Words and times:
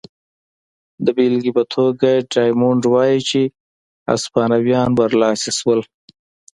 د 1.05 1.07
بېلګې 1.17 1.51
په 1.57 1.63
توګه 1.75 2.09
ډایمونډ 2.33 2.81
وايي 2.93 3.19
چې 3.29 3.41
هسپانویان 4.09 4.89
برلاسي 4.99 5.51
شول. 5.59 5.79